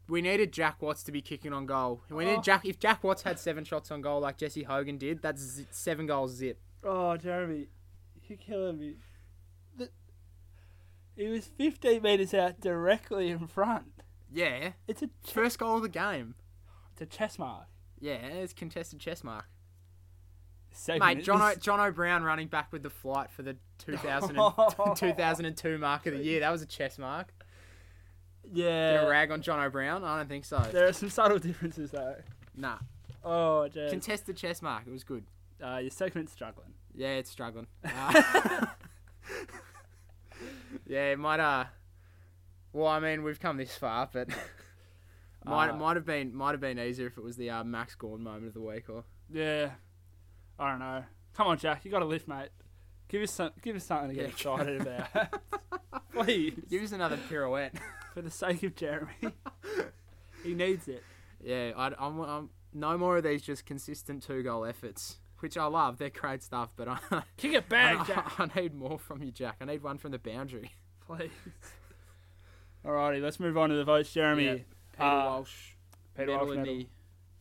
We 0.08 0.23
needed 0.23 0.52
Jack 0.52 0.80
Watts 0.80 1.02
to 1.04 1.12
be 1.12 1.20
kicking 1.20 1.52
on 1.52 1.66
goal. 1.66 2.02
We 2.08 2.25
Oh. 2.25 2.28
needed 2.28 2.44
Jack. 2.44 2.64
If 2.64 2.78
Jack 2.78 3.02
Watts 3.04 3.23
had 3.23 3.38
seven 3.38 3.64
shots 3.64 3.90
on 3.90 4.00
goal 4.00 4.20
like 4.20 4.38
Jesse 4.38 4.62
Hogan 4.62 4.97
did, 4.97 5.20
that's 5.20 5.61
seven 5.70 6.06
goals 6.06 6.32
zip. 6.35 6.61
Oh, 6.85 7.16
Jeremy, 7.16 7.66
you're 8.28 8.38
killing 8.38 8.78
me. 8.78 8.94
The, 9.76 9.90
he 11.16 11.26
was 11.28 11.47
15 11.58 12.00
metres 12.00 12.32
out 12.32 12.61
directly 12.61 13.28
in 13.30 13.47
front. 13.49 14.02
Yeah, 14.32 14.73
It's 14.87 15.02
a 15.02 15.11
first 15.26 15.58
goal 15.58 15.76
of 15.76 15.82
the 15.82 15.88
game. 15.88 16.35
it's 16.92 17.02
a 17.02 17.06
chess 17.06 17.38
mark. 17.38 17.66
Yeah, 18.00 18.14
it's 18.14 18.52
contested 18.52 19.00
chess 19.00 19.25
mark. 19.25 19.47
Segment. 20.71 21.17
Mate, 21.17 21.25
John, 21.25 21.40
o- 21.40 21.55
John 21.57 21.81
O'Brien 21.81 22.23
running 22.23 22.49
back 22.49 22.73
with 22.73 22.83
the 22.83 22.90
flight 22.90 23.31
for 23.31 23.43
the 23.43 23.57
2000 23.78 24.38
and, 24.38 24.52
2002 24.97 25.78
mark 25.78 26.07
of 26.07 26.14
the 26.14 26.23
year. 26.23 26.40
That 26.40 26.50
was 26.50 26.62
a 26.62 26.67
chess 26.67 26.99
mark. 26.99 27.33
Did 28.45 28.57
yeah. 28.64 29.02
a 29.02 29.09
rag 29.09 29.31
on 29.31 29.43
John 29.43 29.61
O'Brien? 29.61 30.05
I 30.05 30.19
don't 30.19 30.28
think 30.28 30.45
so. 30.45 30.59
There 30.73 30.87
are 30.87 30.93
some 30.93 31.11
subtle 31.11 31.38
differences 31.38 31.90
though. 31.90 32.17
Nah. 32.57 32.78
Oh, 33.25 33.69
Jez. 33.73 33.90
Contested 33.90 34.37
chess 34.37 34.62
mark. 34.62 34.85
It 34.87 34.93
was 34.93 35.05
good. 35.05 35.25
uh, 35.62 35.78
your 35.78 35.90
segment's 35.90 36.33
struggling. 36.33 36.73
Yeah, 36.95 37.14
it's 37.14 37.31
struggling. 37.31 37.67
Uh, 37.85 38.67
yeah, 40.87 41.11
it 41.11 41.19
might. 41.19 41.40
Uh, 41.40 41.64
well, 42.73 42.88
I 42.88 43.00
mean, 43.00 43.23
we've 43.23 43.40
come 43.40 43.57
this 43.57 43.76
far, 43.76 44.09
but 44.12 44.28
might 45.49 45.71
Uh, 45.71 45.76
might 45.76 45.97
have 45.97 46.05
been 46.07 46.35
might 46.35 46.52
have 46.52 46.61
been 46.61 46.78
easier 46.78 47.07
if 47.07 47.19
it 47.19 47.25
was 47.25 47.37
the 47.37 47.50
uh, 47.50 47.64
Max 47.64 47.95
Gawn 47.95 48.23
moment 48.23 48.49
of 48.49 48.55
the 48.55 48.61
week, 48.61 48.88
or 48.88 49.05
Yeah, 49.31 49.71
I 50.59 50.71
don't 50.71 50.78
know. 50.81 51.05
Come 51.35 51.47
on, 51.49 51.59
Jack, 51.59 51.85
you 51.85 51.90
got 51.90 52.00
to 52.00 52.05
lift, 52.05 52.26
mate. 52.28 52.49
Give 53.09 53.23
us 53.23 53.33
some, 53.33 53.50
give 53.62 53.75
us 53.76 53.85
something 53.85 54.11
to 54.11 54.14
get 54.14 54.23
Yeah. 54.25 54.28
excited 54.31 54.81
about, 54.83 55.40
please, 56.12 56.55
give 56.69 56.83
us 56.83 56.93
another 56.93 57.17
pirouette. 57.28 57.75
for 58.14 58.23
the 58.23 58.31
sake 58.31 58.62
of 58.64 58.75
Jeremy. 58.75 59.12
he 60.43 60.55
needs 60.55 60.88
it. 60.88 61.02
yeah, 61.43 61.73
I, 61.76 61.93
I'm, 61.99 62.19
I'm 62.21 62.50
no 62.75 62.99
more 62.99 63.17
of 63.17 63.23
these 63.25 63.43
just 63.43 63.64
consistent 63.64 64.23
two 64.25 64.43
goal 64.43 64.64
efforts, 64.64 65.19
which 65.38 65.57
I 65.57 65.67
love. 65.67 65.99
They're 65.99 66.11
great 66.11 66.43
stuff, 66.43 66.73
but 66.76 66.88
I, 66.88 66.99
Kick 67.37 67.52
it 67.55 67.69
back, 67.69 68.00
I, 68.00 68.05
Jack, 68.05 68.33
I 68.40 68.61
need 68.61 68.75
more 68.75 68.99
from 68.99 69.23
you, 69.23 69.31
Jack. 69.31 69.57
I 69.61 69.64
need 69.67 69.83
one 69.83 69.99
from 69.99 70.11
the 70.12 70.19
boundary. 70.19 70.73
please. 71.07 71.31
Alrighty, 72.85 73.23
let's 73.23 73.38
move 73.40 73.57
on 73.59 73.71
to 73.71 73.76
the 73.76 73.85
votes, 73.85 74.12
Jeremy. 74.12 74.64
Peter 74.99 75.09
Uh, 75.09 75.25
Walsh, 75.25 75.73
Peter 76.17 76.26
medal 76.33 76.47
Walsh 76.47 76.57
in 76.57 76.62
medal. 76.62 76.75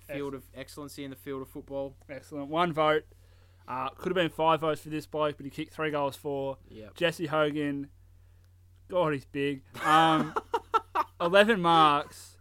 the 0.08 0.14
field 0.14 0.34
of 0.34 0.44
excellency 0.56 1.04
in 1.04 1.10
the 1.10 1.16
field 1.16 1.42
of 1.42 1.50
football. 1.50 1.96
Excellent. 2.10 2.48
One 2.50 2.72
vote. 2.72 3.04
Uh, 3.68 3.90
could 3.90 4.10
have 4.12 4.16
been 4.16 4.30
five 4.30 4.62
votes 4.62 4.82
for 4.82 4.90
this 4.90 5.06
bloke, 5.06 5.36
but 5.38 5.44
he 5.46 5.50
kicked 5.50 5.74
three 5.74 5.92
goals 5.92 6.16
for. 6.16 6.58
Yep. 6.70 6.96
Jesse 6.96 7.26
Hogan. 7.26 7.90
God, 8.90 9.12
he's 9.14 9.26
big. 9.26 9.64
Um, 9.84 10.34
11 11.22 11.60
marks. 11.60 12.38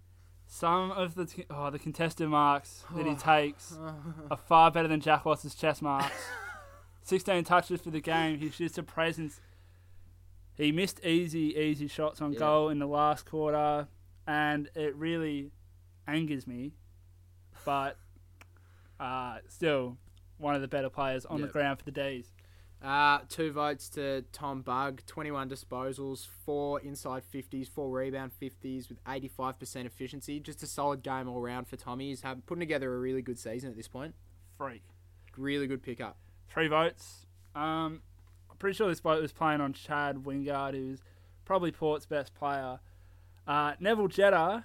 Some 0.47 0.93
of 0.93 1.17
the 1.17 1.45
oh, 1.51 1.71
the 1.71 1.79
contested 1.81 2.29
marks 2.29 2.85
that 2.95 3.05
he 3.07 3.15
takes 3.17 3.77
are 4.31 4.37
far 4.37 4.71
better 4.71 4.87
than 4.89 5.01
Jack 5.01 5.25
Watts' 5.25 5.55
chess 5.55 5.83
marks. 5.83 6.15
16 7.03 7.45
touches 7.45 7.81
for 7.81 7.91
the 7.91 8.01
game. 8.01 8.39
He's 8.39 8.57
just 8.57 8.79
a 8.79 8.83
presence. 8.83 9.41
He 10.55 10.73
missed 10.73 11.05
easy, 11.05 11.55
easy 11.57 11.89
shots 11.89 12.21
on 12.23 12.33
Yeah. 12.33 12.39
goal 12.39 12.69
in 12.71 12.79
the 12.79 12.87
last 12.87 13.27
quarter, 13.27 13.89
and 14.27 14.69
it 14.75 14.95
really 14.97 15.51
angers 16.07 16.47
me. 16.47 16.73
But 17.65 17.97
uh, 19.01 19.39
still, 19.49 19.97
one 20.39 20.55
of 20.55 20.61
the 20.61 20.69
better 20.69 20.91
players 20.91 21.25
on 21.25 21.41
the 21.41 21.49
ground 21.49 21.79
for 21.79 21.85
the 21.85 21.91
days. 21.91 22.33
Uh, 22.83 23.21
two 23.29 23.51
votes 23.53 23.89
to 23.89 24.23
Tom 24.33 24.61
Bugg, 24.61 25.01
21 25.07 25.49
disposals, 25.49 26.27
four 26.45 26.79
inside 26.81 27.23
50s, 27.33 27.69
four 27.69 27.91
rebound 27.91 28.33
50s 28.41 28.89
with 28.89 29.03
85% 29.05 29.87
efficiency. 29.87 30.41
Just 30.41 30.63
a 30.63 30.67
solid 30.67 31.03
game 31.03 31.29
all 31.29 31.41
round 31.41 31.67
for 31.67 31.77
Tommy. 31.77 32.11
He's 32.11 32.21
have, 32.21 32.45
putting 32.47 32.61
together 32.61 32.95
a 32.95 32.99
really 32.99 33.23
good 33.23 33.39
season 33.39 33.71
at 33.71 33.77
this 33.77 33.89
point. 33.89 34.15
Freak. 34.59 34.83
Really 35.37 35.67
good 35.67 35.83
pickup. 35.83 36.19
Three 36.49 36.69
votes. 36.69 37.27
Um, 37.55 38.03
I'm 38.51 38.57
pretty 38.59 38.77
sure 38.77 38.89
this 38.89 39.01
vote 39.01 39.23
was 39.23 39.33
playing 39.33 39.61
on 39.61 39.73
Chad 39.73 40.17
Wingard, 40.17 40.75
who's 40.75 41.01
probably 41.45 41.73
Port's 41.73 42.07
best 42.07 42.35
player. 42.35 42.79
Uh, 43.47 43.75
Neville 43.81 44.09
Jetta. 44.09 44.65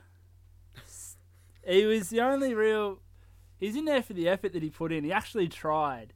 He 1.67 1.85
was 1.85 2.09
the 2.09 2.21
only 2.21 2.53
real. 2.53 2.99
He's 3.59 3.75
in 3.75 3.85
there 3.85 4.01
for 4.01 4.13
the 4.13 4.27
effort 4.27 4.53
that 4.53 4.63
he 4.63 4.69
put 4.71 4.91
in. 4.91 5.03
He 5.03 5.11
actually 5.11 5.47
tried, 5.47 6.13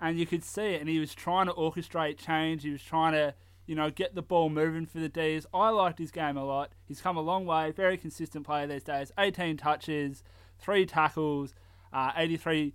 and 0.00 0.18
you 0.18 0.26
could 0.26 0.42
see 0.42 0.68
it. 0.74 0.80
And 0.80 0.88
he 0.88 0.98
was 0.98 1.14
trying 1.14 1.46
to 1.46 1.52
orchestrate 1.52 2.16
change. 2.16 2.62
He 2.62 2.70
was 2.70 2.82
trying 2.82 3.12
to, 3.12 3.34
you 3.66 3.74
know, 3.74 3.90
get 3.90 4.14
the 4.14 4.22
ball 4.22 4.48
moving 4.48 4.86
for 4.86 4.98
the 4.98 5.10
D's. 5.10 5.44
I 5.52 5.68
liked 5.68 5.98
his 5.98 6.10
game 6.10 6.38
a 6.38 6.44
lot. 6.44 6.72
He's 6.86 7.02
come 7.02 7.18
a 7.18 7.20
long 7.20 7.44
way. 7.44 7.70
Very 7.72 7.98
consistent 7.98 8.46
player 8.46 8.66
these 8.66 8.84
days. 8.84 9.12
18 9.18 9.58
touches, 9.58 10.22
three 10.58 10.86
tackles, 10.86 11.54
uh, 11.92 12.12
83 12.16 12.72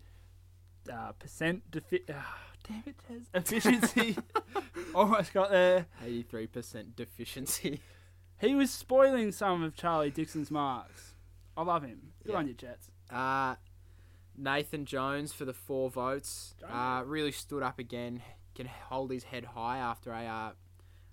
uh, 0.93 1.11
percent 1.13 1.63
defi- 1.71 2.03
uh, 2.07 2.13
damn 2.67 2.83
it, 2.85 2.95
Tez. 3.07 3.23
efficiency. 3.33 4.17
Almost 4.95 5.33
got 5.33 5.49
there. 5.49 5.87
83% 6.05 6.95
deficiency. 6.95 7.81
He 8.41 8.55
was 8.55 8.71
spoiling 8.71 9.31
some 9.31 9.61
of 9.63 9.75
Charlie 9.75 10.09
Dixon's 10.11 10.49
marks. 10.51 11.13
I 11.55 11.63
love 11.63 11.83
him. 11.83 12.13
Good 12.23 12.31
Yeah. 12.33 12.37
on 12.39 12.47
you, 12.47 12.53
Jets. 12.53 12.89
Uh, 13.09 13.55
Nathan 14.35 14.85
Jones 14.85 15.31
for 15.33 15.45
the 15.45 15.53
four 15.53 15.89
votes. 15.91 16.55
Uh, 16.67 17.03
really 17.05 17.31
stood 17.31 17.61
up 17.63 17.77
again. 17.79 18.23
Can 18.55 18.65
hold 18.67 19.11
his 19.11 19.25
head 19.25 19.45
high 19.45 19.77
after 19.77 20.11
a 20.11 20.25
uh, 20.25 20.51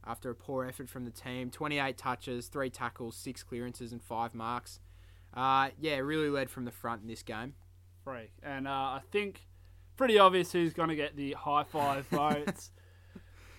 after 0.07 0.31
a 0.31 0.35
poor 0.35 0.65
effort 0.65 0.89
from 0.89 1.05
the 1.05 1.11
team. 1.11 1.51
28 1.51 1.99
touches, 1.99 2.49
three 2.49 2.71
tackles, 2.71 3.15
six 3.17 3.43
clearances, 3.43 3.93
and 3.93 4.03
five 4.03 4.35
marks. 4.35 4.81
Uh, 5.35 5.69
yeah, 5.79 5.99
really 5.99 6.31
led 6.31 6.49
from 6.51 6.65
the 6.65 6.71
front 6.71 7.03
in 7.03 7.09
this 7.09 7.23
game. 7.23 7.55
Freak. 8.05 8.33
And 8.43 8.67
uh, 8.67 8.71
I 8.71 9.03
think 9.13 9.47
pretty 9.97 10.19
obvious 10.19 10.53
who's 10.53 10.73
going 10.73 10.89
to 10.89 10.97
get 10.97 11.15
the 11.17 11.33
high 11.35 11.65
five 11.65 12.07
votes. 12.11 12.71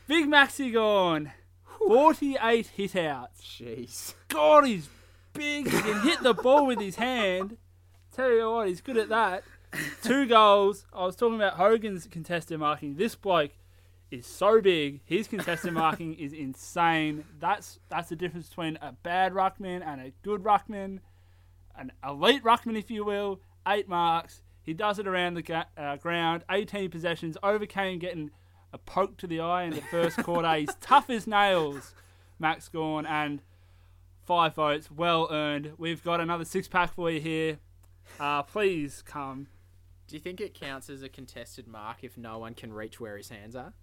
Big 0.08 0.26
Maxi 0.28 0.74
Gawn. 0.74 1.32
48 1.88 2.68
hit 2.68 2.96
outs. 2.96 3.42
Jeez. 3.42 4.14
God, 4.28 4.66
he's 4.66 4.90
big. 5.34 5.70
He 5.70 5.82
can 5.82 6.02
hit 6.02 6.22
the 6.22 6.34
ball 6.34 6.66
with 6.66 6.80
his 6.80 6.96
hand. 6.98 7.58
Tell 8.16 8.32
you 8.32 8.52
what, 8.52 8.68
he's 8.68 8.82
good 8.82 8.98
at 8.98 9.10
that. 9.10 9.44
Two 10.04 10.28
goals. 10.28 10.86
I 10.94 11.06
was 11.06 11.16
talking 11.16 11.36
about 11.36 11.54
Hogan's 11.54 12.06
contested 12.08 12.60
marking. 12.60 12.96
This 12.96 13.16
bloke 13.16 13.52
is 14.12 14.26
so 14.26 14.62
big. 14.62 15.02
His 15.06 15.28
contested 15.28 15.74
marking 15.74 16.16
is 16.16 16.34
insane. 16.34 17.24
That's 17.40 17.80
that's 17.90 18.10
the 18.10 18.16
difference 18.16 18.50
between 18.50 18.78
a 18.82 18.92
bad 18.92 19.34
ruckman 19.34 19.86
and 19.86 20.02
a 20.02 20.12
good 20.24 20.44
ruckman, 20.44 21.00
an 21.78 21.92
elite 22.08 22.44
ruckman, 22.44 22.78
if 22.78 22.92
you 22.92 23.06
will. 23.06 23.42
Eight 23.68 23.88
marks. 23.88 24.42
He 24.64 24.74
does 24.74 25.00
it 25.00 25.08
around 25.08 25.36
the 25.36 25.42
ga- 25.42 25.66
uh, 25.78 25.96
ground. 25.98 26.44
18 26.52 26.90
possessions. 26.92 27.38
Overcame 27.42 28.00
getting 28.00 28.32
a 28.74 28.78
poke 28.78 29.18
to 29.18 29.28
the 29.28 29.40
eye 29.40 29.64
in 29.64 29.72
the 29.72 29.82
first 29.82 30.18
quarter. 30.18 30.54
He's 30.58 30.76
tough 30.82 31.10
as 31.10 31.28
nails, 31.28 31.94
Max 32.38 32.70
Gawn, 32.70 33.06
and 33.06 33.42
five 34.24 34.56
votes. 34.56 34.92
Well 34.92 35.28
earned. 35.32 35.74
We've 35.78 36.04
got 36.04 36.20
another 36.20 36.46
six 36.46 36.68
pack 36.68 36.94
for 36.94 37.10
you 37.10 37.20
here. 37.20 37.58
Uh, 38.20 38.44
please 38.44 39.02
come. 39.06 39.48
Do 40.08 40.16
you 40.16 40.20
think 40.20 40.42
it 40.42 40.54
counts 40.54 40.90
as 40.90 41.04
a 41.04 41.10
contested 41.10 41.68
mark 41.68 41.98
if 42.04 42.18
no 42.18 42.40
one 42.40 42.54
can 42.56 42.74
reach 42.74 43.00
where 43.00 43.18
his 43.18 43.30
hands 43.30 43.56
are? 43.56 43.74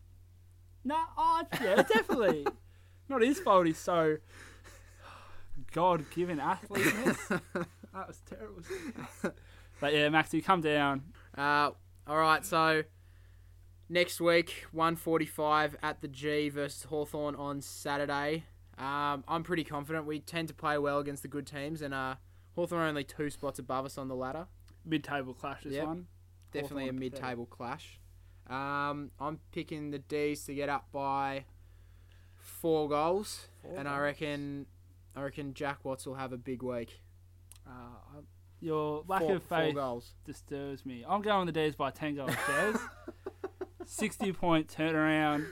No, 0.85 1.01
oh, 1.17 1.43
yeah, 1.61 1.83
definitely. 1.83 2.47
Not 3.09 3.23
his 3.23 3.39
fault. 3.41 3.67
He's 3.67 3.79
so 3.79 4.19
God-given 5.73 6.41
athlete. 6.41 6.85
that 7.29 8.09
was 8.09 8.21
terrible. 8.29 8.63
but 9.81 9.95
yeah, 9.95 10.09
Maxie, 10.09 10.41
come 10.41 10.61
down. 10.61 11.03
Uh, 11.37 11.71
all 12.07 12.17
right, 12.19 12.45
so 12.45 12.83
next 13.89 14.21
week, 14.21 14.65
145 14.73 15.77
at 15.83 16.01
the 16.01 16.09
G 16.09 16.49
versus 16.49 16.85
Hawthorn 16.85 17.35
on 17.35 17.61
Saturday. 17.61 18.45
Um, 18.79 19.25
I'm 19.27 19.43
pretty 19.43 19.65
confident. 19.65 20.07
We 20.07 20.21
tend 20.21 20.49
to 20.49 20.55
play 20.55 20.77
well 20.79 20.99
against 20.99 21.23
the 21.23 21.29
good 21.29 21.47
teams, 21.47 21.81
and 21.83 21.95
uh, 21.95 22.17
Hawthorn 22.55 22.83
are 22.83 22.87
only 22.89 23.05
two 23.05 23.31
spots 23.31 23.59
above 23.59 23.87
us 23.87 23.97
on 23.99 24.09
the 24.09 24.15
ladder. 24.15 24.47
Mid-table 24.85 25.35
clash. 25.35 25.63
This 25.65 25.75
Yep. 25.75 25.87
one. 25.87 26.07
Definitely 26.53 26.89
a 26.89 26.93
mid 26.93 27.15
table 27.15 27.45
clash. 27.47 27.99
Um, 28.49 29.11
I'm 29.19 29.41
picking 29.53 29.91
the 29.91 29.99
D's 29.99 30.45
to 30.47 30.55
get 30.55 30.69
up 30.69 30.87
by 30.93 31.45
four 32.35 32.89
goals, 32.89 33.49
Four 33.63 33.77
and 33.77 33.89
I 33.89 33.99
reckon 33.99 34.67
I 35.15 35.23
reckon 35.23 35.53
Jack 35.55 35.85
Watts 35.85 36.07
will 36.07 36.15
have 36.15 36.33
a 36.33 36.39
big 36.39 36.63
week. 36.63 37.01
Uh, 37.67 38.21
your 38.61 39.05
lack 39.09 39.23
four, 39.23 39.37
of 39.37 39.43
faith 39.43 39.75
goals. 39.75 40.15
disturbs 40.25 40.87
me. 40.87 41.05
I'm 41.07 41.21
going 41.21 41.47
the 41.47 41.53
D's 41.53 41.75
by 41.75 41.91
10 41.91 42.15
goals. 42.15 42.31
60 43.89 44.33
point 44.33 44.69
turnaround. 44.69 45.47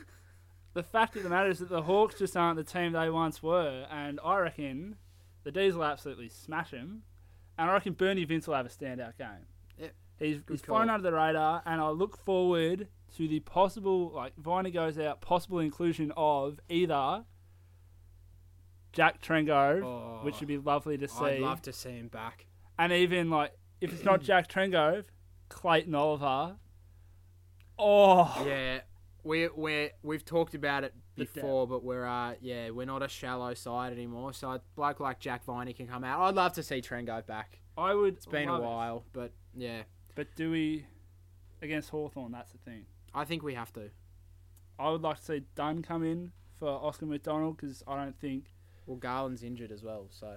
The 0.74 0.82
fact 0.82 1.16
of 1.16 1.22
the 1.22 1.28
matter 1.28 1.50
is 1.50 1.60
that 1.60 1.68
the 1.68 1.82
Hawks 1.82 2.18
just 2.18 2.36
aren't 2.36 2.56
the 2.56 2.64
team 2.64 2.92
they 2.92 3.08
once 3.10 3.42
were, 3.42 3.86
and 3.90 4.18
I 4.24 4.38
reckon 4.38 4.96
the 5.44 5.52
D's 5.52 5.74
will 5.74 5.84
absolutely 5.84 6.28
smash 6.28 6.72
them, 6.72 7.02
And 7.56 7.70
I 7.70 7.74
reckon 7.74 7.92
Bernie 7.92 8.24
Vince 8.24 8.48
will 8.48 8.54
have 8.54 8.66
a 8.66 8.70
standout 8.70 9.16
game. 9.16 9.46
Yep. 9.78 9.94
He's, 10.18 10.40
Good 10.40 10.54
he's 10.54 10.62
call. 10.62 10.76
flown 10.78 10.90
under 10.90 11.08
the 11.08 11.16
radar, 11.16 11.62
and 11.64 11.80
I 11.80 11.90
look 11.90 12.16
forward 12.16 12.88
to 13.16 13.28
the 13.28 13.38
possible, 13.40 14.10
like, 14.10 14.34
Viner 14.36 14.70
goes 14.70 14.98
out, 14.98 15.20
possible 15.20 15.60
inclusion 15.60 16.12
of 16.16 16.58
either 16.68 17.24
Jack 18.92 19.20
Trengo, 19.22 19.82
Oh, 19.84 20.20
which 20.24 20.40
would 20.40 20.48
be 20.48 20.58
lovely 20.58 20.96
to 20.98 21.08
see. 21.08 21.24
I'd 21.24 21.40
love 21.40 21.62
to 21.62 21.72
see 21.72 21.90
him 21.90 22.08
back. 22.08 22.46
And 22.78 22.92
even 22.92 23.30
like 23.30 23.52
if 23.80 23.92
it's 23.92 24.04
not 24.04 24.22
Jack 24.22 24.48
Trengove, 24.48 25.04
Clayton 25.48 25.94
Oliver. 25.94 26.56
Oh, 27.78 28.44
Yeah, 28.46 28.80
we 29.22 29.48
we 29.48 29.90
we've 30.02 30.24
talked 30.24 30.54
about 30.54 30.84
it 30.84 30.94
before, 31.16 31.66
but 31.66 31.82
we're 31.82 32.06
uh 32.06 32.34
yeah 32.40 32.70
we're 32.70 32.86
not 32.86 33.02
a 33.02 33.08
shallow 33.08 33.54
side 33.54 33.92
anymore. 33.92 34.32
So 34.32 34.50
a 34.50 34.60
bloke 34.76 35.00
like 35.00 35.18
Jack 35.20 35.44
Viney 35.44 35.72
can 35.72 35.86
come 35.86 36.04
out. 36.04 36.20
I'd 36.20 36.34
love 36.34 36.52
to 36.54 36.62
see 36.62 36.80
Trengo 36.80 37.24
back. 37.26 37.60
I 37.76 37.94
would. 37.94 38.14
It's 38.14 38.26
been 38.26 38.48
a 38.48 38.60
while, 38.60 39.04
but 39.12 39.32
yeah, 39.56 39.82
But 40.14 40.28
do 40.36 40.50
we 40.50 40.86
against 41.62 41.90
Hawthorn? 41.90 42.30
That's 42.32 42.52
the 42.52 42.58
thing. 42.58 42.86
I 43.14 43.24
think 43.24 43.42
we 43.42 43.54
have 43.54 43.72
to. 43.74 43.90
I 44.78 44.90
would 44.90 45.02
like 45.02 45.18
to 45.18 45.24
see 45.24 45.42
Dunn 45.54 45.82
come 45.82 46.04
in 46.04 46.32
for 46.58 46.68
Oscar 46.68 47.06
McDonald 47.06 47.56
because 47.56 47.82
I 47.86 47.96
don't 47.96 48.18
think 48.18 48.46
Well, 48.86 48.96
Garland's 48.96 49.42
injured 49.42 49.72
as 49.72 49.82
well, 49.82 50.06
so 50.10 50.36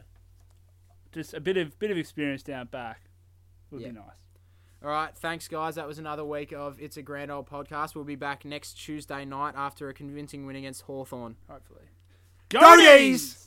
just 1.12 1.34
a 1.34 1.40
bit 1.40 1.58
of 1.58 1.78
bit 1.80 1.92
of 1.92 1.98
experience 1.98 2.44
down 2.44 2.68
back 2.68 3.10
would 3.72 3.82
Yeah. 3.82 3.90
be 3.90 3.94
nice. 3.96 4.27
All 4.84 4.90
right, 4.90 5.16
thanks, 5.16 5.48
guys. 5.48 5.76
That 5.76 5.88
was 5.88 5.98
another 5.98 6.24
week 6.24 6.52
of 6.52 6.80
It's 6.80 6.98
a 6.98 7.02
Grand 7.02 7.32
Old 7.32 7.50
podcast. 7.50 7.96
We'll 7.96 8.04
be 8.04 8.16
back 8.16 8.46
next 8.46 8.74
Tuesday 8.74 9.26
night 9.26 9.56
after 9.58 9.90
a 9.90 9.94
convincing 9.94 10.46
win 10.46 10.56
against 10.56 10.84
Hawthorn. 10.84 11.36
Hopefully. 11.50 11.86
Goaties! 12.50 13.47